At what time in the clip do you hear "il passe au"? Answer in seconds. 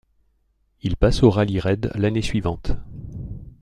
0.81-1.29